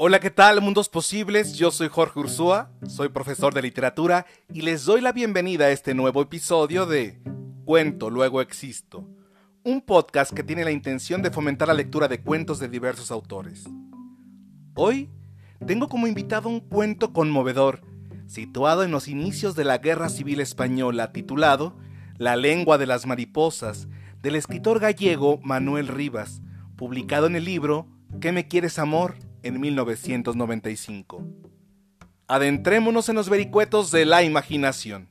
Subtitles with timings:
[0.00, 1.54] Hola, ¿qué tal, mundos posibles?
[1.54, 5.92] Yo soy Jorge Ursúa, soy profesor de literatura y les doy la bienvenida a este
[5.92, 7.20] nuevo episodio de
[7.64, 9.08] Cuento, luego existo,
[9.64, 13.64] un podcast que tiene la intención de fomentar la lectura de cuentos de diversos autores.
[14.76, 15.10] Hoy
[15.66, 17.80] tengo como invitado un cuento conmovedor,
[18.28, 21.76] situado en los inicios de la Guerra Civil Española, titulado
[22.18, 23.88] La lengua de las mariposas,
[24.22, 26.40] del escritor gallego Manuel Rivas,
[26.76, 27.88] publicado en el libro
[28.20, 29.16] ¿Qué me quieres amor?
[29.42, 31.24] En 1995.
[32.26, 35.10] Adentrémonos en los vericuetos de la imaginación.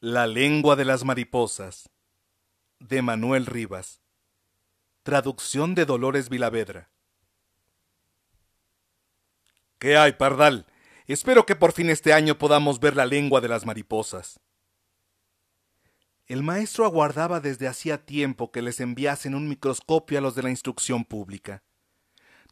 [0.00, 1.90] La lengua de las mariposas
[2.78, 4.02] de Manuel Rivas
[5.02, 6.93] Traducción de Dolores Vilavedra
[9.84, 10.64] ¿Qué hay, Pardal?
[11.06, 14.40] Espero que por fin este año podamos ver la lengua de las mariposas.
[16.24, 20.48] El maestro aguardaba desde hacía tiempo que les enviasen un microscopio a los de la
[20.48, 21.64] instrucción pública.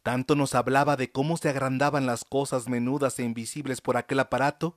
[0.03, 4.75] Tanto nos hablaba de cómo se agrandaban las cosas menudas e invisibles por aquel aparato,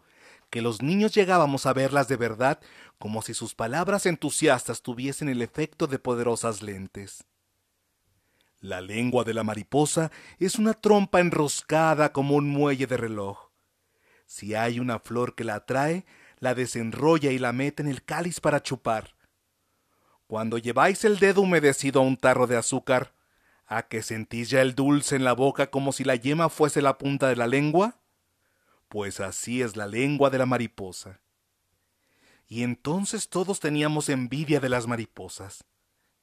[0.48, 2.58] que los niños llegábamos a verlas de verdad
[2.96, 7.26] como si sus palabras entusiastas tuviesen el efecto de poderosas lentes.
[8.60, 13.50] La lengua de la mariposa es una trompa enroscada como un muelle de reloj.
[14.26, 16.06] Si hay una flor que la atrae,
[16.38, 19.14] la desenrolla y la mete en el cáliz para chupar.
[20.26, 23.14] Cuando lleváis el dedo humedecido a un tarro de azúcar,
[23.66, 26.98] ¿a que sentís ya el dulce en la boca como si la yema fuese la
[26.98, 28.00] punta de la lengua?
[28.88, 31.20] Pues así es la lengua de la mariposa.
[32.48, 35.64] Y entonces todos teníamos envidia de las mariposas.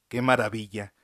[0.08, 0.94] ¡Qué maravilla!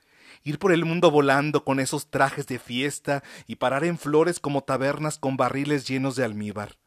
[0.43, 4.63] Ir por el mundo volando con esos trajes de fiesta y parar en flores como
[4.63, 6.77] tabernas con barriles llenos de almíbar.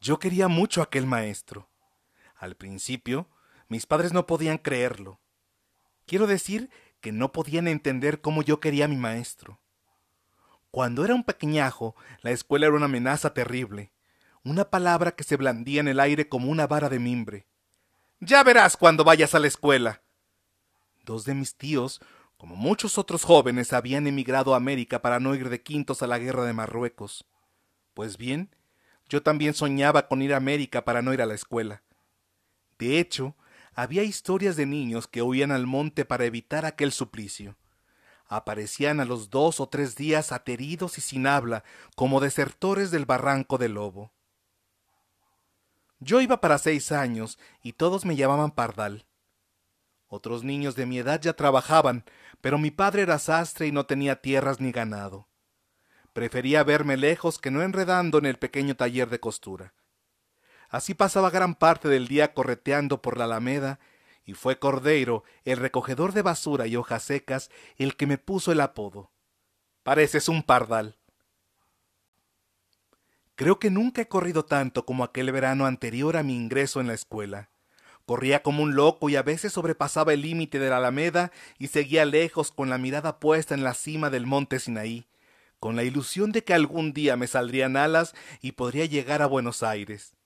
[0.00, 1.68] Yo quería mucho a aquel maestro.
[2.36, 3.28] Al principio,
[3.68, 5.20] mis padres no podían creerlo.
[6.06, 6.70] Quiero decir
[7.00, 9.60] que no podían entender cómo yo quería a mi maestro.
[10.70, 13.92] Cuando era un pequeñajo, la escuela era una amenaza terrible,
[14.44, 17.46] una palabra que se blandía en el aire como una vara de mimbre.
[18.20, 20.02] Ya verás cuando vayas a la escuela.
[21.10, 22.00] Dos de mis tíos,
[22.36, 26.20] como muchos otros jóvenes, habían emigrado a América para no ir de quintos a la
[26.20, 27.26] guerra de Marruecos.
[27.94, 28.54] Pues bien,
[29.08, 31.82] yo también soñaba con ir a América para no ir a la escuela.
[32.78, 33.34] De hecho,
[33.74, 37.56] había historias de niños que huían al monte para evitar aquel suplicio.
[38.28, 41.64] Aparecían a los dos o tres días ateridos y sin habla,
[41.96, 44.12] como desertores del barranco del lobo.
[45.98, 49.09] Yo iba para seis años y todos me llamaban Pardal.
[50.12, 52.04] Otros niños de mi edad ya trabajaban,
[52.40, 55.28] pero mi padre era sastre y no tenía tierras ni ganado.
[56.12, 59.72] Prefería verme lejos que no enredando en el pequeño taller de costura.
[60.68, 63.78] Así pasaba gran parte del día correteando por la alameda,
[64.24, 68.60] y fue Cordeiro, el recogedor de basura y hojas secas, el que me puso el
[68.60, 69.12] apodo.
[69.84, 70.98] Pareces un pardal.
[73.36, 76.94] Creo que nunca he corrido tanto como aquel verano anterior a mi ingreso en la
[76.94, 77.48] escuela.
[78.10, 82.04] Corría como un loco y a veces sobrepasaba el límite de la alameda y seguía
[82.04, 85.06] lejos con la mirada puesta en la cima del monte Sinaí,
[85.60, 89.62] con la ilusión de que algún día me saldrían alas y podría llegar a Buenos
[89.62, 90.16] Aires.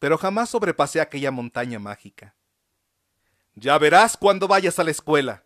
[0.00, 2.34] Pero jamás sobrepasé aquella montaña mágica.
[3.54, 5.44] Ya verás cuando vayas a la escuela.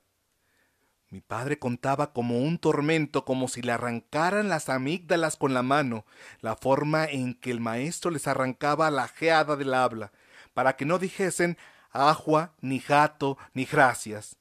[1.11, 6.07] Mi padre contaba como un tormento, como si le arrancaran las amígdalas con la mano,
[6.41, 10.11] la forma en que el maestro les arrancaba la geada del habla,
[10.57, 11.59] para que no dijesen
[11.91, 14.37] agua, ni jato, ni gracias.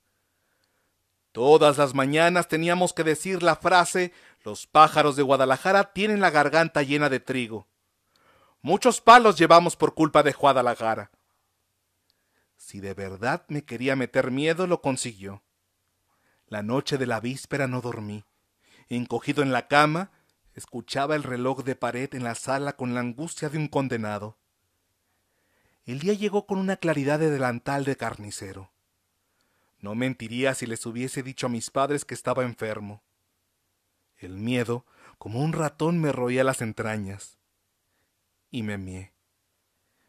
[1.33, 6.83] Todas las mañanas teníamos que decir la frase los pájaros de Guadalajara tienen la garganta
[6.83, 7.67] llena de trigo.
[8.61, 11.11] Muchos palos llevamos por culpa de Guadalajara.
[12.55, 15.43] Si de verdad me quería meter miedo, lo consiguió.
[16.47, 18.23] La noche de la víspera no dormí.
[18.87, 20.11] Encogido en la cama,
[20.53, 24.37] escuchaba el reloj de pared en la sala con la angustia de un condenado.
[25.85, 28.71] El día llegó con una claridad de delantal de carnicero.
[29.79, 33.03] No mentiría si les hubiese dicho a mis padres que estaba enfermo.
[34.17, 34.85] El miedo,
[35.19, 37.37] como un ratón, me roía las entrañas.
[38.49, 39.13] Y me mié.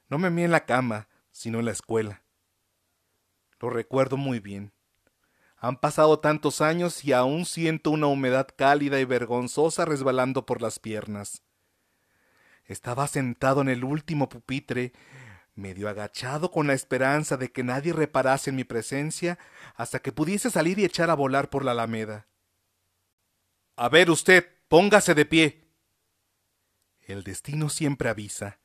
[0.08, 2.23] No me mié en la cama, sino en la escuela.
[3.61, 4.73] Lo recuerdo muy bien.
[5.58, 10.78] Han pasado tantos años y aún siento una humedad cálida y vergonzosa resbalando por las
[10.78, 11.43] piernas.
[12.64, 14.93] Estaba sentado en el último pupitre
[15.56, 19.38] medio agachado con la esperanza de que nadie reparase en mi presencia
[19.75, 22.26] hasta que pudiese salir y echar a volar por la alameda.
[23.75, 25.69] A ver usted, póngase de pie,
[27.06, 28.58] El destino siempre avisa.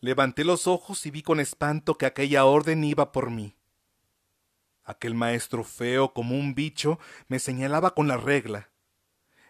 [0.00, 3.56] Levanté los ojos y vi con espanto que aquella orden iba por mí.
[4.84, 6.98] Aquel maestro feo como un bicho
[7.28, 8.70] me señalaba con la regla.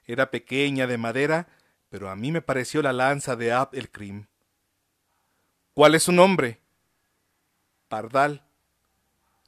[0.04, 1.48] Era pequeña de madera,
[1.90, 4.26] pero a mí me pareció la lanza de Ab el Krim.
[5.74, 6.60] ¿Cuál es su nombre?
[7.88, 8.44] Pardal.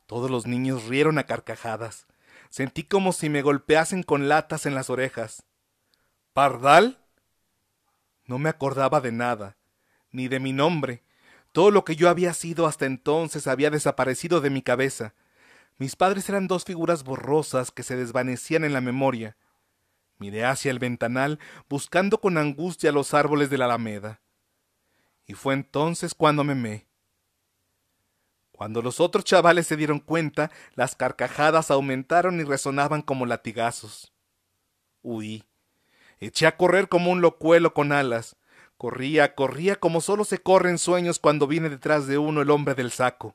[0.07, 2.07] Todos los niños rieron a carcajadas.
[2.49, 5.45] Sentí como si me golpeasen con latas en las orejas.
[6.33, 7.05] ¿Pardal?
[8.25, 9.57] No me acordaba de nada,
[10.11, 11.03] ni de mi nombre.
[11.53, 15.15] Todo lo que yo había sido hasta entonces había desaparecido de mi cabeza.
[15.79, 19.37] Mis padres eran dos figuras borrosas que se desvanecían en la memoria.
[20.19, 21.39] Miré hacia el ventanal,
[21.69, 24.21] buscando con angustia los árboles de la alameda.
[25.27, 26.90] Y fue entonces cuando me me.
[28.61, 34.13] Cuando los otros chavales se dieron cuenta, las carcajadas aumentaron y resonaban como latigazos.
[35.01, 35.45] Huí.
[36.19, 38.37] Eché a correr como un locuelo con alas.
[38.77, 42.75] Corría, corría como solo se corre en sueños cuando viene detrás de uno el hombre
[42.75, 43.35] del saco.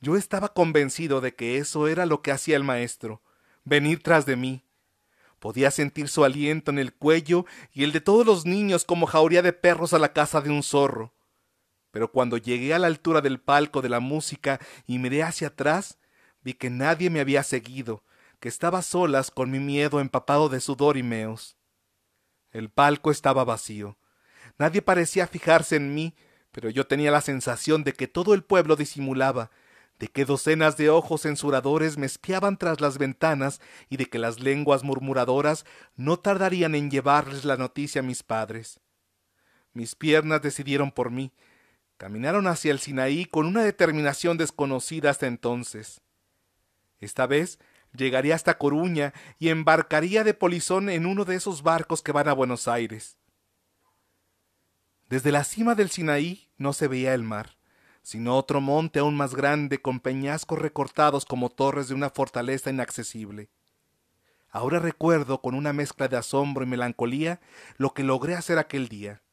[0.00, 3.20] Yo estaba convencido de que eso era lo que hacía el maestro,
[3.64, 4.64] venir tras de mí.
[5.40, 9.42] Podía sentir su aliento en el cuello y el de todos los niños como jauría
[9.42, 11.12] de perros a la casa de un zorro.
[11.94, 15.96] Pero cuando llegué a la altura del palco de la música y miré hacia atrás,
[16.42, 18.02] vi que nadie me había seguido,
[18.40, 21.56] que estaba solas con mi miedo empapado de sudor y meos.
[22.50, 23.96] El palco estaba vacío.
[24.58, 26.16] Nadie parecía fijarse en mí,
[26.50, 29.52] pero yo tenía la sensación de que todo el pueblo disimulaba,
[30.00, 34.40] de que docenas de ojos censuradores me espiaban tras las ventanas y de que las
[34.40, 35.64] lenguas murmuradoras
[35.94, 38.80] no tardarían en llevarles la noticia a mis padres.
[39.74, 41.30] Mis piernas decidieron por mí.
[41.96, 46.00] Caminaron hacia el Sinaí con una determinación desconocida hasta entonces.
[47.00, 47.58] Esta vez
[47.92, 52.32] llegaría hasta Coruña y embarcaría de polizón en uno de esos barcos que van a
[52.32, 53.16] Buenos Aires.
[55.08, 57.56] Desde la cima del Sinaí no se veía el mar,
[58.02, 63.50] sino otro monte aún más grande con peñascos recortados como torres de una fortaleza inaccesible.
[64.50, 67.40] Ahora recuerdo con una mezcla de asombro y melancolía
[67.76, 69.23] lo que logré hacer aquel día.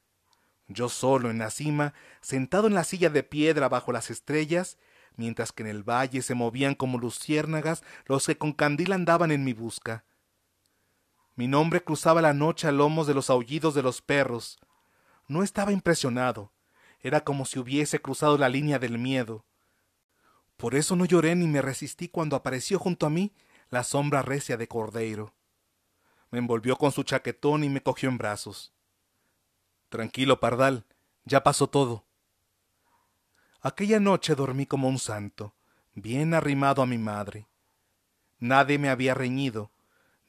[0.73, 4.77] Yo solo en la cima, sentado en la silla de piedra bajo las estrellas,
[5.15, 9.43] mientras que en el valle se movían como luciérnagas los que con candil andaban en
[9.43, 10.05] mi busca.
[11.35, 14.59] Mi nombre cruzaba la noche a lomos de los aullidos de los perros.
[15.27, 16.51] No estaba impresionado,
[17.01, 19.45] era como si hubiese cruzado la línea del miedo.
[20.55, 23.33] Por eso no lloré ni me resistí cuando apareció junto a mí
[23.69, 25.33] la sombra recia de Cordeiro.
[26.29, 28.73] Me envolvió con su chaquetón y me cogió en brazos.
[29.91, 30.85] Tranquilo, Pardal,
[31.25, 32.05] ya pasó todo.
[33.59, 35.53] Aquella noche dormí como un santo,
[35.95, 37.49] bien arrimado a mi madre.
[38.39, 39.69] Nadie me había reñido.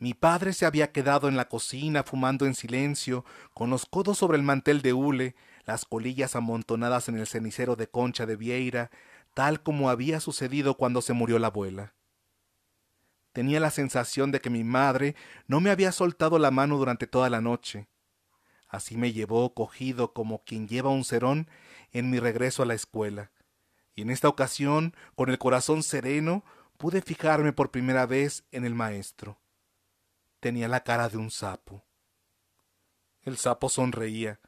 [0.00, 3.24] Mi padre se había quedado en la cocina fumando en silencio,
[3.54, 7.86] con los codos sobre el mantel de hule, las colillas amontonadas en el cenicero de
[7.86, 8.90] concha de vieira,
[9.32, 11.94] tal como había sucedido cuando se murió la abuela.
[13.32, 15.14] Tenía la sensación de que mi madre
[15.46, 17.86] no me había soltado la mano durante toda la noche.
[18.72, 21.46] Así me llevó cogido como quien lleva un cerón
[21.92, 23.30] en mi regreso a la escuela,
[23.94, 26.42] y en esta ocasión, con el corazón sereno,
[26.78, 29.38] pude fijarme por primera vez en el maestro.
[30.40, 31.84] Tenía la cara de un sapo.
[33.20, 34.40] El sapo sonreía.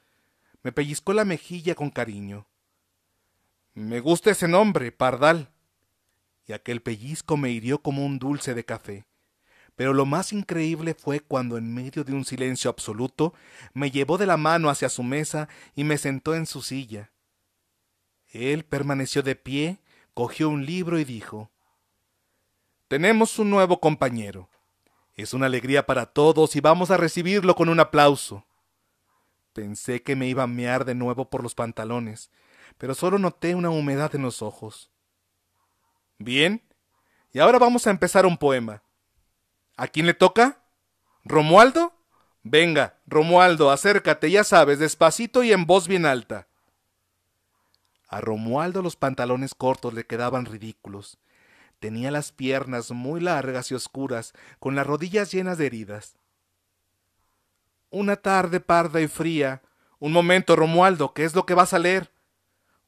[0.63, 2.47] Me pellizcó la mejilla con cariño.
[3.75, 5.53] Me gusta ese nombre, Pardal.
[6.47, 9.05] Y aquel pellizco me hirió como un dulce de café.
[9.77, 13.35] Pero lo más increíble fue cuando en medio de un silencio absoluto
[13.73, 17.11] me llevó de la mano hacia su mesa y me sentó en su silla.
[18.29, 19.79] Él permaneció de pie,
[20.13, 21.51] cogió un libro y dijo
[22.89, 24.49] Tenemos un nuevo compañero.
[25.15, 28.45] Es una alegría para todos y vamos a recibirlo con un aplauso.
[29.53, 32.31] Pensé que me iba a mear de nuevo por los pantalones,
[32.79, 34.91] pero solo noté una humedad en los ojos.
[36.19, 36.63] Bien,
[37.33, 38.84] y ahora vamos a empezar un poema.
[39.77, 40.61] ¿A quién le toca?
[41.25, 41.95] ¿Romualdo?
[42.43, 46.47] Venga, Romualdo, acércate, ya sabes, despacito y en voz bien alta.
[48.09, 51.19] A Romualdo los pantalones cortos le quedaban ridículos.
[51.81, 56.17] Tenía las piernas muy largas y oscuras, con las rodillas llenas de heridas.
[57.91, 59.63] Una tarde parda y fría.
[59.99, 62.13] Un momento, Romualdo, ¿qué es lo que vas a leer?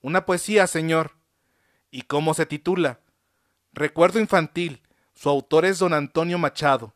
[0.03, 1.13] Una poesía, señor.
[1.91, 3.01] ¿Y cómo se titula?
[3.73, 4.83] Recuerdo infantil.
[5.17, 6.95] Su autor es don Antonio Machado.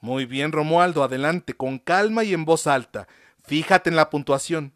[0.00, 3.06] Muy bien, Romualdo, adelante, con calma y en voz alta.
[3.44, 4.72] Fíjate en la puntuación.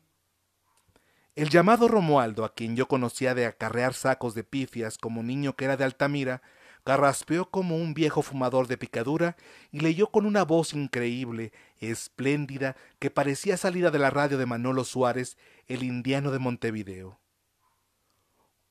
[1.37, 5.64] El llamado Romualdo, a quien yo conocía de acarrear sacos de pifias como niño que
[5.64, 6.42] era de Altamira,
[6.85, 9.38] carraspeó como un viejo fumador de picadura
[9.71, 14.85] y leyó con una voz increíble, espléndida, que parecía salida de la radio de Manolo
[14.85, 17.21] Suárez, el indiano de Montevideo.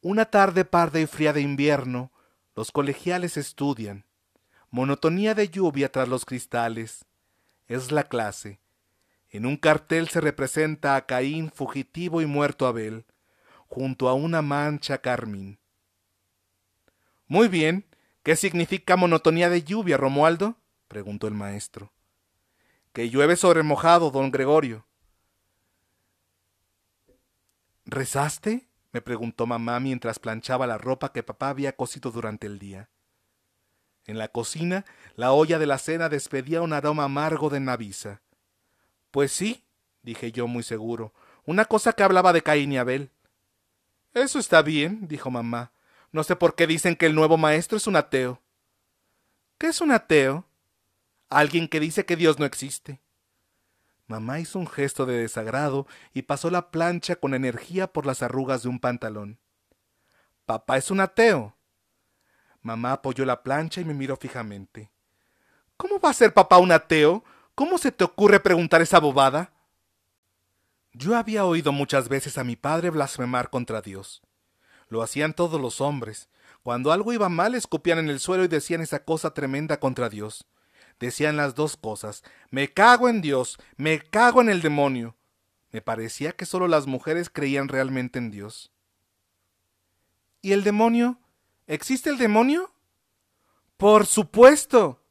[0.01, 2.11] Una tarde parda y fría de invierno,
[2.55, 4.05] los colegiales estudian.
[4.71, 7.05] Monotonía de lluvia tras los cristales.
[7.67, 8.59] Es la clase.
[9.29, 13.05] En un cartel se representa a Caín fugitivo y muerto Abel,
[13.67, 15.59] junto a una mancha carmín.
[17.27, 17.85] Muy bien,
[18.23, 20.57] ¿qué significa monotonía de lluvia, Romualdo?
[20.87, 21.91] preguntó el maestro.
[22.93, 24.85] Que llueve sobre mojado, don Gregorio.
[27.83, 28.69] ¿Rezaste?
[28.95, 32.87] Me preguntó mamá mientras planchaba la ropa que papá había cosido durante el día.
[34.05, 34.85] En la cocina,
[35.17, 38.21] la olla de la cena despedía un aroma amargo de naviza.
[39.11, 39.65] Pues sí,
[40.01, 43.11] dije yo muy seguro, una cosa que hablaba de Caín y Abel.
[44.13, 45.73] Eso está bien, dijo mamá.
[46.13, 48.41] No sé por qué dicen que el nuevo maestro es un ateo.
[49.57, 50.45] ¿Qué es un ateo?
[51.27, 53.01] Alguien que dice que Dios no existe.
[54.07, 58.61] Mamá hizo un gesto de desagrado y pasó la plancha con energía por las arrugas
[58.61, 59.39] de un pantalón.
[60.45, 61.55] Papá es un ateo.
[62.61, 64.91] Mamá apoyó la plancha y me miró fijamente.
[65.75, 67.23] ¿Cómo va a ser papá un ateo?
[67.55, 69.53] ¿Cómo se te ocurre preguntar esa bobada?
[70.93, 74.21] Yo había oído muchas veces a mi padre blasfemar contra Dios.
[74.87, 76.29] Lo hacían todos los hombres.
[76.61, 80.45] Cuando algo iba mal, escupían en el suelo y decían esa cosa tremenda contra Dios
[80.99, 82.23] decían las dos cosas.
[82.49, 85.15] Me cago en Dios, me cago en el demonio.
[85.71, 88.71] Me parecía que solo las mujeres creían realmente en Dios.
[90.41, 91.19] ¿Y el demonio?
[91.67, 92.71] ¿Existe el demonio?
[93.75, 95.03] Por supuesto.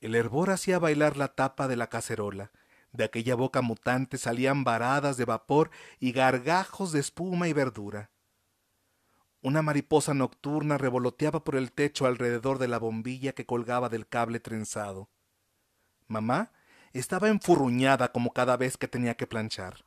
[0.00, 2.52] El hervor hacía bailar la tapa de la cacerola.
[2.92, 8.11] De aquella boca mutante salían varadas de vapor y gargajos de espuma y verdura.
[9.42, 14.38] Una mariposa nocturna revoloteaba por el techo alrededor de la bombilla que colgaba del cable
[14.38, 15.10] trenzado.
[16.06, 16.52] Mamá
[16.92, 19.84] estaba enfurruñada como cada vez que tenía que planchar.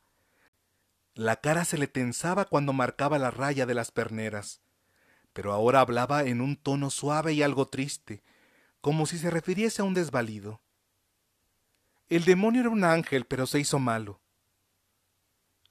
[1.14, 4.60] La cara se le tensaba cuando marcaba la raya de las perneras,
[5.32, 8.24] pero ahora hablaba en un tono suave y algo triste,
[8.82, 10.60] como si se refiriese a un desvalido.
[12.10, 14.20] El demonio era un ángel, pero se hizo malo.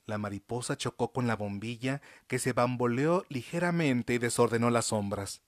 [0.07, 5.43] La mariposa chocó con la bombilla, que se bamboleó ligeramente y desordenó las sombras.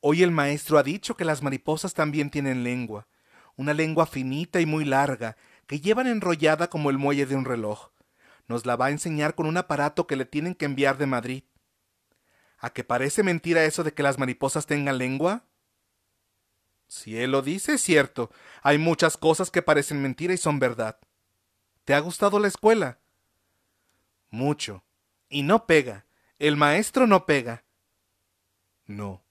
[0.00, 3.06] Hoy el maestro ha dicho que las mariposas también tienen lengua,
[3.56, 7.90] una lengua finita y muy larga, que llevan enrollada como el muelle de un reloj.
[8.48, 11.44] Nos la va a enseñar con un aparato que le tienen que enviar de Madrid.
[12.58, 15.44] ¿A que parece mentira eso de que las mariposas tengan lengua?
[16.88, 18.30] Si él lo dice, es cierto.
[18.62, 20.98] Hay muchas cosas que parecen mentira y son verdad.
[21.86, 22.98] ¿Te ha gustado la escuela?
[24.28, 24.82] Mucho.
[25.28, 26.04] Y no pega.
[26.40, 27.62] El maestro no pega.
[28.86, 29.22] No,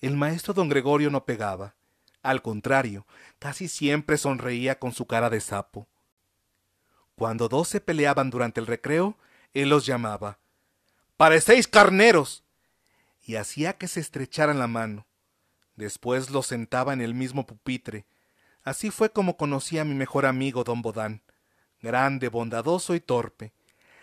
[0.00, 1.76] el maestro don Gregorio no pegaba.
[2.20, 3.06] Al contrario,
[3.38, 5.86] casi siempre sonreía con su cara de sapo.
[7.14, 9.16] Cuando dos se peleaban durante el recreo,
[9.54, 10.40] él los llamaba.
[11.16, 12.42] ¡Parecéis carneros!
[13.22, 15.06] y hacía que se estrecharan la mano.
[15.76, 18.04] Después los sentaba en el mismo pupitre.
[18.64, 21.22] Así fue como conocí a mi mejor amigo don Bodán
[21.82, 23.52] grande, bondadoso y torpe.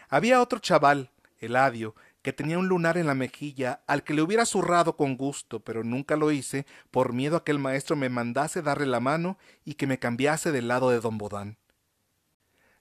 [0.09, 4.45] Había otro chaval, Eladio, que tenía un lunar en la mejilla, al que le hubiera
[4.45, 8.61] zurrado con gusto, pero nunca lo hice, por miedo a que el maestro me mandase
[8.61, 11.57] darle la mano y que me cambiase del lado de don Bodán.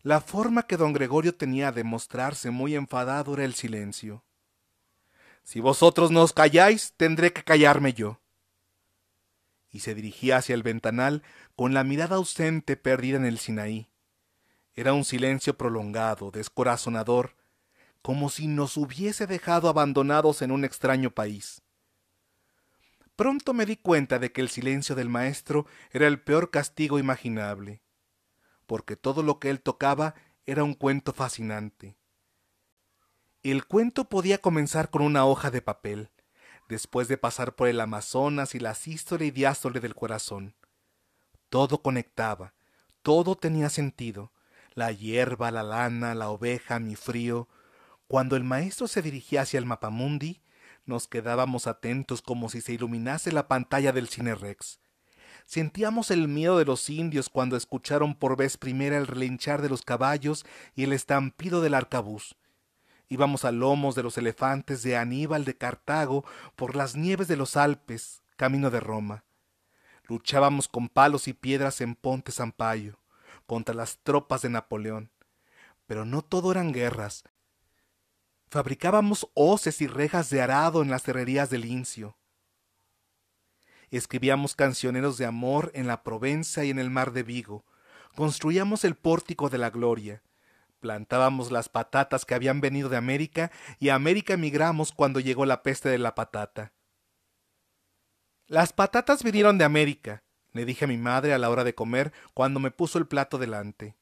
[0.02, 4.24] La forma que don Gregorio tenía de mostrarse muy enfadado era el silencio.
[5.42, 8.20] Si vosotros no os calláis, tendré que callarme yo.
[9.70, 11.22] Y se dirigía hacia el ventanal
[11.54, 13.88] con la mirada ausente perdida en el Sinaí.
[14.76, 17.34] Era un silencio prolongado, descorazonador,
[18.02, 21.62] como si nos hubiese dejado abandonados en un extraño país.
[23.16, 27.80] Pronto me di cuenta de que el silencio del maestro era el peor castigo imaginable,
[28.66, 30.14] porque todo lo que él tocaba
[30.44, 31.96] era un cuento fascinante.
[33.42, 36.10] El cuento podía comenzar con una hoja de papel,
[36.68, 40.54] después de pasar por el Amazonas y la sístole y diástole del corazón.
[41.48, 42.52] Todo conectaba,
[43.02, 44.32] todo tenía sentido,
[44.76, 47.48] la hierba, la lana, la oveja, mi frío.
[48.08, 50.42] Cuando el maestro se dirigía hacia el mapamundi,
[50.84, 54.78] nos quedábamos atentos como si se iluminase la pantalla del cine Rex.
[55.46, 59.82] Sentíamos el miedo de los indios cuando escucharon por vez primera el relinchar de los
[59.82, 62.36] caballos y el estampido del arcabuz.
[63.08, 67.56] Íbamos a lomos de los elefantes de Aníbal de Cartago por las nieves de los
[67.56, 69.24] Alpes, camino de Roma.
[70.04, 72.98] Luchábamos con palos y piedras en Ponte Sampaio
[73.46, 75.10] contra las tropas de Napoleón.
[75.86, 77.24] Pero no todo eran guerras.
[78.48, 82.16] Fabricábamos hoces y rejas de arado en las herrerías del Incio.
[83.90, 87.64] Escribíamos cancioneros de amor en la Provenza y en el mar de Vigo.
[88.14, 90.22] Construíamos el pórtico de la gloria.
[90.80, 95.62] Plantábamos las patatas que habían venido de América y a América emigramos cuando llegó la
[95.62, 96.72] peste de la patata.
[98.46, 100.22] Las patatas vinieron de América,
[100.56, 103.38] le dije a mi madre a la hora de comer cuando me puso el plato
[103.38, 103.94] delante.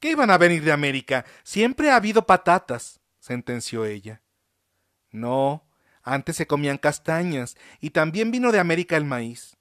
[0.00, 1.24] ¿Qué iban a venir de América?
[1.42, 4.22] Siempre ha habido patatas, sentenció ella.
[5.10, 5.66] No,
[6.02, 9.56] antes se comían castañas y también vino de América el maíz.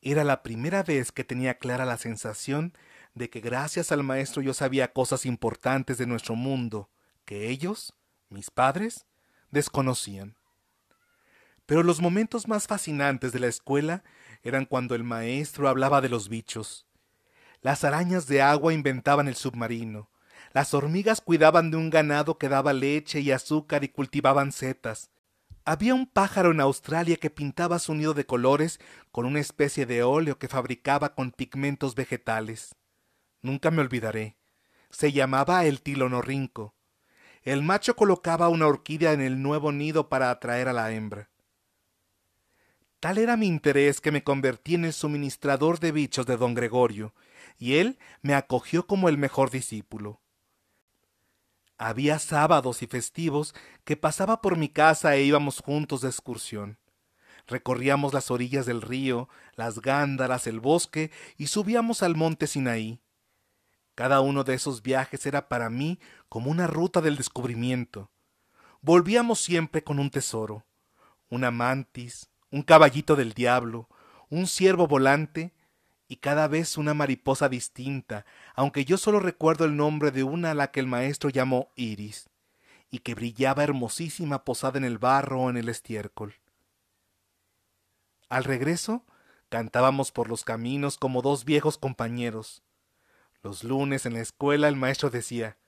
[0.00, 2.72] Era la primera vez que tenía clara la sensación
[3.14, 6.88] de que gracias al maestro yo sabía cosas importantes de nuestro mundo
[7.24, 7.94] que ellos,
[8.28, 9.06] mis padres,
[9.50, 10.36] desconocían.
[11.66, 14.04] Pero los momentos más fascinantes de la escuela
[14.42, 16.86] eran cuando el maestro hablaba de los bichos.
[17.60, 20.10] Las arañas de agua inventaban el submarino.
[20.52, 25.10] Las hormigas cuidaban de un ganado que daba leche y azúcar y cultivaban setas.
[25.64, 28.80] Había un pájaro en Australia que pintaba su nido de colores
[29.12, 32.74] con una especie de óleo que fabricaba con pigmentos vegetales.
[33.42, 34.36] Nunca me olvidaré.
[34.90, 36.74] Se llamaba el tilonorrinco.
[37.42, 41.28] El macho colocaba una orquídea en el nuevo nido para atraer a la hembra.
[43.00, 47.14] Tal era mi interés que me convertí en el suministrador de bichos de don Gregorio,
[47.56, 50.20] y él me acogió como el mejor discípulo.
[51.76, 56.78] Había sábados y festivos que pasaba por mi casa e íbamos juntos de excursión.
[57.46, 63.00] Recorríamos las orillas del río, las gándaras, el bosque y subíamos al monte Sinaí.
[63.94, 68.10] Cada uno de esos viajes era para mí como una ruta del descubrimiento.
[68.80, 70.66] Volvíamos siempre con un tesoro,
[71.30, 73.88] una mantis, un caballito del diablo,
[74.30, 75.52] un ciervo volante
[76.08, 78.24] y cada vez una mariposa distinta,
[78.54, 82.30] aunque yo solo recuerdo el nombre de una a la que el maestro llamó Iris,
[82.90, 86.34] y que brillaba hermosísima posada en el barro o en el estiércol.
[88.30, 89.04] Al regreso,
[89.50, 92.62] cantábamos por los caminos como dos viejos compañeros.
[93.42, 95.58] Los lunes en la escuela el maestro decía,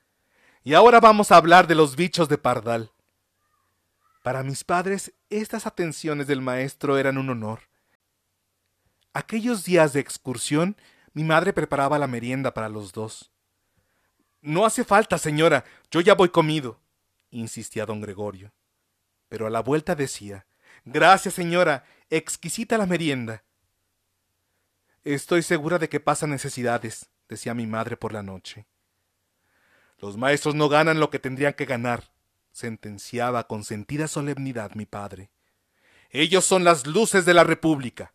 [0.63, 2.93] y ahora vamos a hablar de los bichos de pardal.
[4.23, 7.61] Para mis padres, estas atenciones del maestro eran un honor.
[9.13, 10.77] Aquellos días de excursión,
[11.15, 13.31] mi madre preparaba la merienda para los dos.
[14.43, 16.81] No hace falta, señora, yo ya voy comido,
[17.31, 18.53] insistía don Gregorio.
[19.29, 20.47] Pero a la vuelta decía,
[20.85, 23.45] Gracias, señora, exquisita la merienda.
[25.05, 28.67] Estoy segura de que pasa necesidades, decía mi madre por la noche.
[29.99, 32.11] Los maestros no ganan lo que tendrían que ganar,
[32.61, 35.31] sentenciaba con sentida solemnidad mi padre.
[36.11, 38.15] Ellos son las luces de la República.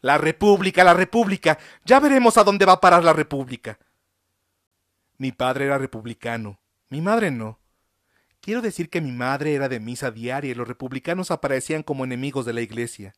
[0.00, 1.58] La República, la República.
[1.84, 3.78] Ya veremos a dónde va a parar la República.
[5.16, 7.60] Mi padre era republicano, mi madre no.
[8.40, 12.44] Quiero decir que mi madre era de misa diaria y los republicanos aparecían como enemigos
[12.44, 13.14] de la iglesia.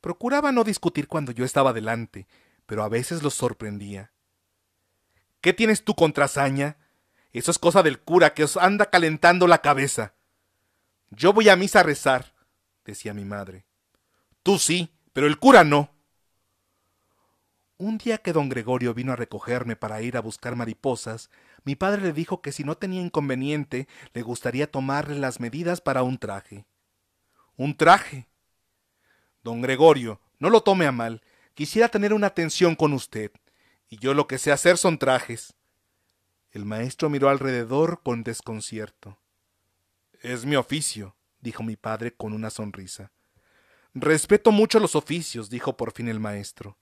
[0.00, 2.26] Procuraba no discutir cuando yo estaba delante,
[2.66, 4.12] pero a veces los sorprendía.
[5.40, 6.76] ¿Qué tienes tú contrasaña?
[7.34, 10.14] Eso es cosa del cura que os anda calentando la cabeza.
[11.10, 12.32] Yo voy a misa a rezar,
[12.84, 13.66] decía mi madre.
[14.44, 15.90] Tú sí, pero el cura no.
[17.76, 21.28] Un día que don Gregorio vino a recogerme para ir a buscar mariposas,
[21.64, 26.04] mi padre le dijo que si no tenía inconveniente, le gustaría tomarle las medidas para
[26.04, 26.66] un traje.
[27.56, 28.28] ¿Un traje?
[29.42, 31.20] Don Gregorio, no lo tome a mal.
[31.54, 33.32] Quisiera tener una atención con usted,
[33.88, 35.54] y yo lo que sé hacer son trajes.
[36.54, 39.18] El maestro miró alrededor con desconcierto.
[40.22, 43.10] Es mi oficio, dijo mi padre con una sonrisa.
[43.92, 46.78] Respeto mucho los oficios, dijo por fin el maestro.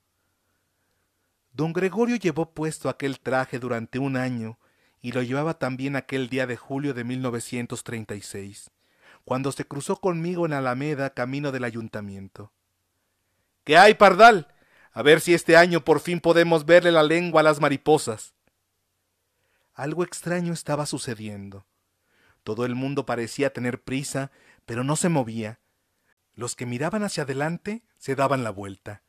[1.53, 4.59] Don Gregorio llevó puesto aquel traje durante un año
[5.01, 8.69] y lo llevaba también aquel día de julio de 1936,
[9.25, 12.51] cuando se cruzó conmigo en Alameda camino del ayuntamiento.
[13.63, 14.53] ¿Qué hay, Pardal?
[14.91, 18.35] A ver si este año por fin podemos verle la lengua a las mariposas.
[19.73, 21.65] Algo extraño estaba sucediendo.
[22.43, 24.31] Todo el mundo parecía tener prisa,
[24.65, 25.59] pero no se movía.
[26.33, 29.03] Los que miraban hacia adelante se daban la vuelta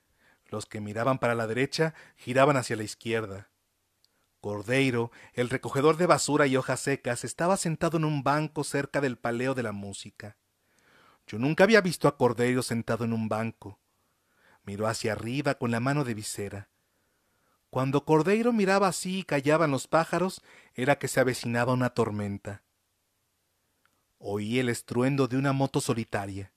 [0.54, 3.50] los que miraban para la derecha giraban hacia la izquierda.
[4.40, 9.18] Cordeiro, el recogedor de basura y hojas secas, estaba sentado en un banco cerca del
[9.18, 10.36] paleo de la música.
[11.26, 13.80] Yo nunca había visto a Cordeiro sentado en un banco.
[14.64, 16.68] Miró hacia arriba con la mano de visera.
[17.74, 20.42] Cuando Cordeiro miraba así y callaban los pájaros,
[20.74, 22.62] era que se avecinaba una tormenta.
[24.18, 26.52] Oí el estruendo de una moto solitaria.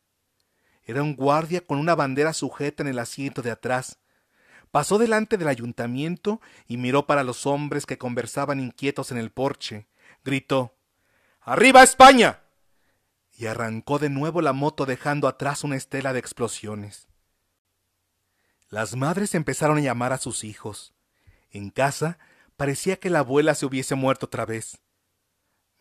[0.83, 3.97] Era un guardia con una bandera sujeta en el asiento de atrás.
[4.69, 9.87] Pasó delante del ayuntamiento y miró para los hombres que conversaban inquietos en el porche.
[10.23, 10.75] Gritó
[11.41, 12.41] ¡Arriba España!
[13.35, 17.07] Y arrancó de nuevo la moto dejando atrás una estela de explosiones.
[18.69, 20.93] Las madres empezaron a llamar a sus hijos.
[21.57, 22.19] En casa
[22.55, 24.79] parecía que la abuela se hubiese muerto otra vez.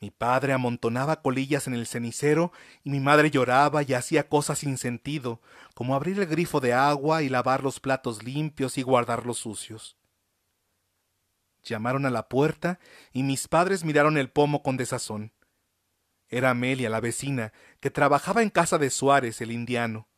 [0.00, 2.50] Mi padre amontonaba colillas en el cenicero
[2.82, 5.42] y mi madre lloraba y hacía cosas sin sentido,
[5.74, 9.98] como abrir el grifo de agua y lavar los platos limpios y guardar los sucios.
[11.62, 12.78] Llamaron a la puerta
[13.12, 15.34] y mis padres miraron el pomo con desazón.
[16.28, 20.08] Era Amelia, la vecina, que trabajaba en casa de Suárez, el indiano.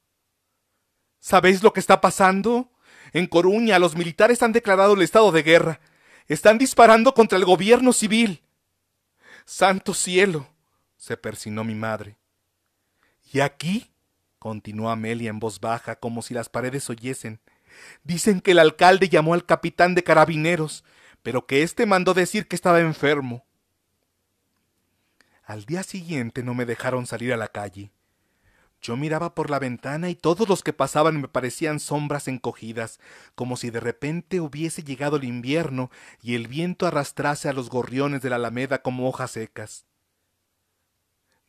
[1.18, 2.70] ¿Sabéis lo que está pasando?
[3.12, 5.80] En Coruña los militares han declarado el estado de guerra.
[6.26, 8.42] Están disparando contra el gobierno civil.
[9.44, 10.46] Santo cielo.
[10.96, 12.16] se persinó mi madre.
[13.32, 13.90] ¿Y aquí?
[14.38, 17.40] continuó Amelia en voz baja, como si las paredes oyesen.
[18.04, 20.84] Dicen que el alcalde llamó al capitán de carabineros,
[21.22, 23.44] pero que éste mandó decir que estaba enfermo.
[25.44, 27.90] Al día siguiente no me dejaron salir a la calle.
[28.80, 33.00] Yo miraba por la ventana y todos los que pasaban me parecían sombras encogidas,
[33.34, 35.90] como si de repente hubiese llegado el invierno
[36.22, 39.84] y el viento arrastrase a los gorriones de la alameda como hojas secas.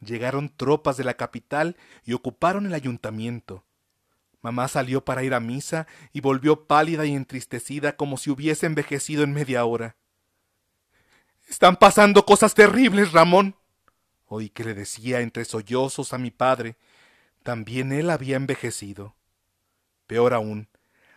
[0.02, 3.64] Llegaron tropas de la capital y ocuparon el ayuntamiento.
[4.42, 9.24] Mamá salió para ir a misa y volvió pálida y entristecida como si hubiese envejecido
[9.24, 9.98] en media hora.
[11.50, 13.56] Están pasando cosas terribles, Ramón.
[14.28, 16.78] Oí que le decía entre sollozos a mi padre,
[17.50, 19.16] también él había envejecido.
[20.06, 20.70] Peor aún,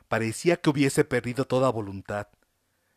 [0.09, 2.29] parecía que hubiese perdido toda voluntad.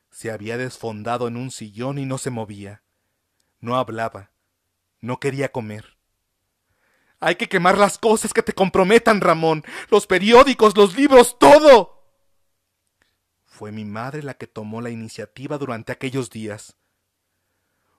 [0.09, 2.81] Se había desfondado en un sillón y no se movía.
[3.59, 4.31] No hablaba.
[5.01, 5.97] No quería comer.
[7.19, 9.65] Hay que quemar las cosas que te comprometan, Ramón.
[9.89, 12.07] Los periódicos, los libros, todo.
[13.43, 16.77] Fue mi madre la que tomó la iniciativa durante aquellos días.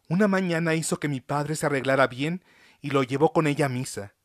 [0.08, 2.42] Una mañana hizo que mi padre se arreglara bien
[2.80, 4.15] y lo llevó con ella a misa.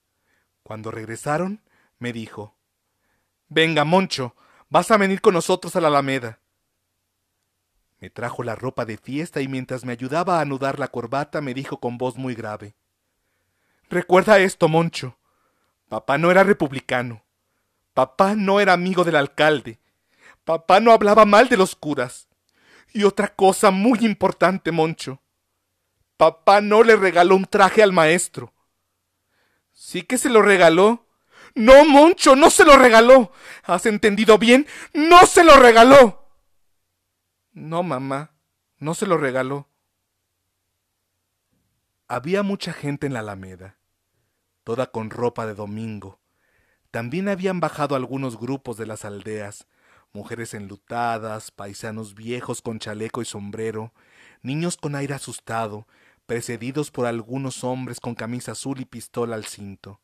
[0.63, 1.61] Cuando regresaron,
[1.99, 2.55] me dijo,
[3.49, 4.35] Venga, Moncho,
[4.69, 6.39] vas a venir con nosotros a la Alameda.
[7.99, 11.53] Me trajo la ropa de fiesta y mientras me ayudaba a anudar la corbata me
[11.53, 12.75] dijo con voz muy grave,
[13.91, 15.17] Recuerda esto, Moncho.
[15.89, 17.23] Papá no era republicano.
[17.93, 19.79] Papá no era amigo del alcalde.
[20.45, 22.29] Papá no hablaba mal de los curas.
[22.93, 25.19] Y otra cosa muy importante, Moncho.
[26.15, 28.53] Papá no le regaló un traje al maestro.
[29.83, 31.07] Sí que se lo regaló.
[31.55, 33.31] No, Moncho, no se lo regaló.
[33.63, 34.67] ¿Has entendido bien?
[34.93, 36.29] No se lo regaló.
[37.53, 38.35] No, mamá,
[38.77, 39.69] no se lo regaló.
[42.07, 43.79] Había mucha gente en la alameda,
[44.63, 46.21] toda con ropa de domingo.
[46.91, 49.65] También habían bajado algunos grupos de las aldeas,
[50.13, 53.95] mujeres enlutadas, paisanos viejos con chaleco y sombrero,
[54.43, 55.87] niños con aire asustado,
[56.31, 59.99] precedidos por algunos hombres con camisa azul y pistola al cinto.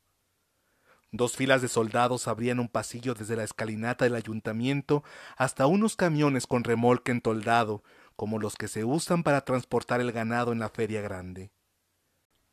[1.10, 5.02] Dos filas de soldados abrían un pasillo desde la escalinata del ayuntamiento
[5.38, 7.82] hasta unos camiones con remolque entoldado,
[8.14, 11.50] como los que se usan para transportar el ganado en la feria grande.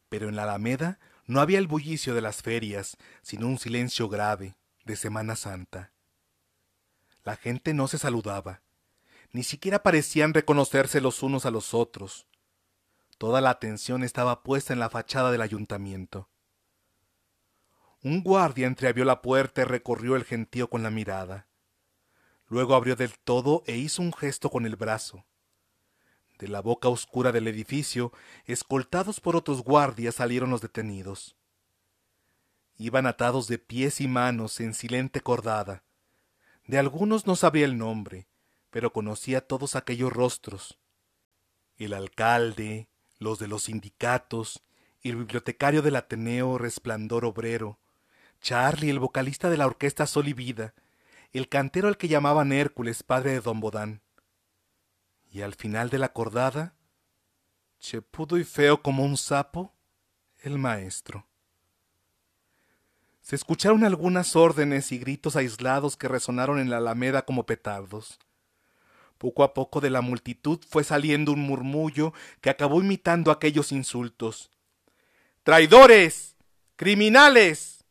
[0.08, 4.56] Pero en la Alameda no había el bullicio de las ferias, sino un silencio grave
[4.86, 5.92] de Semana Santa.
[7.26, 8.62] La gente no se saludaba,
[9.34, 12.26] ni siquiera parecían reconocerse los unos a los otros.
[13.17, 16.30] Toda la atención estaba puesta en la fachada del ayuntamiento.
[18.04, 21.47] Un guardia entreabrió la puerta y recorrió el gentío con la mirada.
[22.47, 25.25] Luego abrió del todo e hizo un gesto con el brazo.
[26.38, 28.12] De la boca oscura del edificio,
[28.45, 31.38] escoltados por otros guardias, salieron los detenidos.
[32.78, 35.84] Iban atados de pies y manos en silente cordada.
[36.67, 38.28] De algunos no sabía el nombre,
[38.69, 40.78] pero conocía todos aquellos rostros.
[41.78, 42.89] El alcalde,
[43.26, 44.62] los de los sindicatos,
[45.02, 47.80] el bibliotecario del Ateneo Resplandor Obrero,
[48.40, 50.76] Charlie, el vocalista de la orquesta Sol y Vida,
[51.34, 54.02] el cantero al que llamaban Hércules, padre de Don Bodán.
[55.32, 56.76] Y al final de la cordada,
[57.80, 59.74] chepudo y feo como un sapo,
[60.44, 61.26] el maestro.
[63.22, 68.20] Se escucharon algunas órdenes y gritos aislados que resonaron en la alameda como petardos.
[69.17, 74.51] Poco a poco de la multitud fue saliendo un murmullo que acabó imitando aquellos insultos.
[75.43, 76.36] ¡Traidores!
[76.75, 77.86] ¡Criminales!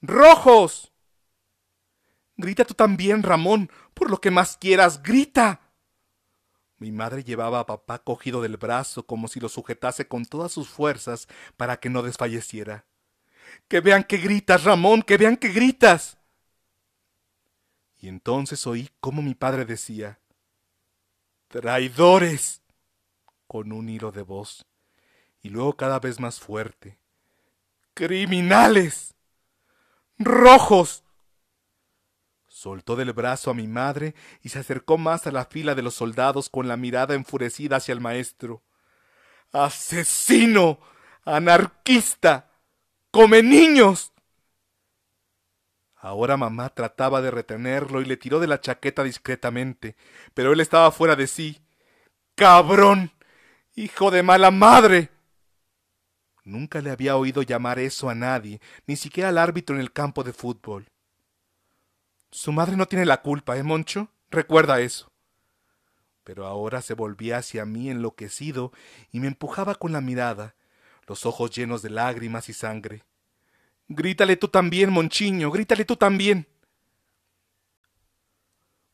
[0.00, 0.92] ¡Rojos!
[2.36, 5.60] Grita tú también, Ramón, por lo que más quieras, grita.
[6.78, 10.68] Mi madre llevaba a papá cogido del brazo como si lo sujetase con todas sus
[10.68, 12.84] fuerzas para que no desfalleciera.
[13.66, 16.18] Que vean que gritas, Ramón, que vean que gritas.
[18.00, 20.20] Y entonces oí cómo mi padre decía
[21.48, 22.62] traidores,
[23.46, 24.66] con un hilo de voz,
[25.42, 26.98] y luego cada vez más fuerte.
[27.94, 29.14] ¡Criminales!
[30.18, 31.04] ¡Rojos!
[32.46, 35.94] Soltó del brazo a mi madre y se acercó más a la fila de los
[35.94, 38.62] soldados con la mirada enfurecida hacia el maestro.
[39.52, 40.80] ¡Asesino!
[41.24, 42.50] ¡Anarquista!
[43.10, 44.12] ¡Come niños!
[46.00, 49.96] Ahora mamá trataba de retenerlo y le tiró de la chaqueta discretamente,
[50.32, 51.60] pero él estaba fuera de sí.
[52.36, 53.10] ¡Cabrón!
[53.74, 55.10] ¡Hijo de mala madre!
[56.44, 60.22] Nunca le había oído llamar eso a nadie, ni siquiera al árbitro en el campo
[60.22, 60.86] de fútbol.
[62.30, 64.08] Su madre no tiene la culpa, ¿eh, Moncho?
[64.30, 65.10] Recuerda eso.
[66.22, 68.72] Pero ahora se volvía hacia mí enloquecido
[69.10, 70.54] y me empujaba con la mirada,
[71.06, 73.02] los ojos llenos de lágrimas y sangre.
[73.88, 76.46] Grítale tú también, Monchiño, grítale tú también.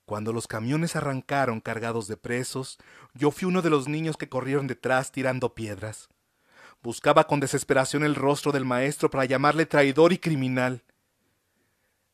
[0.07, 2.79] Cuando los camiones arrancaron cargados de presos,
[3.13, 6.09] yo fui uno de los niños que corrieron detrás tirando piedras.
[6.81, 10.85] Buscaba con desesperación el rostro del maestro para llamarle traidor y criminal.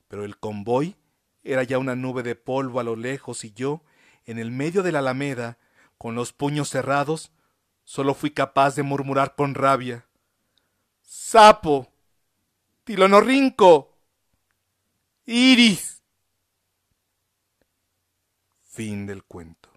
[0.09, 0.97] Pero el convoy
[1.43, 3.83] era ya una nube de polvo a lo lejos y yo,
[4.25, 5.59] en el medio de la alameda,
[5.99, 7.31] con los puños cerrados,
[7.85, 10.07] solo fui capaz de murmurar con rabia.
[11.03, 11.93] ¡Sapo!
[12.90, 13.96] Tilonorrinco.
[15.24, 16.03] Iris.
[18.62, 19.70] Fin del cuento.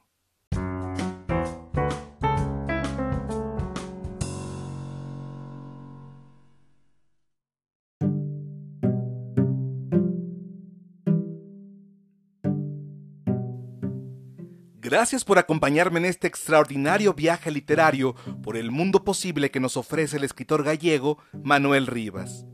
[14.80, 20.18] Gracias por acompañarme en este extraordinario viaje literario por el mundo posible que nos ofrece
[20.18, 22.48] el escritor gallego Manuel Rivas.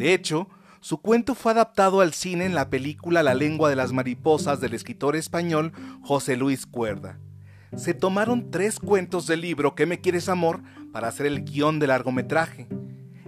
[0.00, 0.48] De hecho,
[0.80, 4.72] su cuento fue adaptado al cine en la película La lengua de las mariposas del
[4.72, 7.18] escritor español José Luis Cuerda.
[7.76, 10.62] Se tomaron tres cuentos del libro ¿Qué me quieres amor?
[10.90, 12.66] para hacer el guion del largometraje.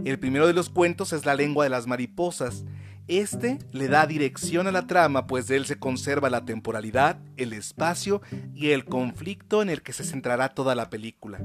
[0.07, 2.65] El primero de los cuentos es La lengua de las mariposas.
[3.07, 7.53] Este le da dirección a la trama, pues de él se conserva la temporalidad, el
[7.53, 8.23] espacio
[8.55, 11.39] y el conflicto en el que se centrará toda la película.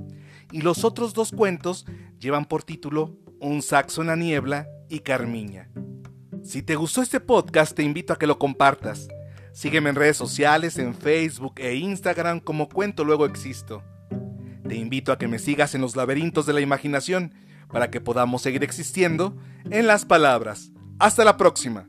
[0.53, 1.85] Y los otros dos cuentos
[2.17, 5.69] llevan por título Un saxo en la niebla y Carmiña.
[6.43, 9.07] Si te gustó este podcast, te invito a que lo compartas.
[9.53, 13.83] Sígueme en redes sociales, en Facebook e Instagram como Cuento Luego Existo.
[14.67, 17.33] Te invito a que me sigas en los laberintos de la imaginación
[17.71, 19.37] para que podamos seguir existiendo
[19.69, 20.71] en las palabras.
[20.99, 21.87] Hasta la próxima.